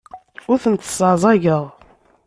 [0.51, 1.63] Ur tent-sseɛẓageɣ.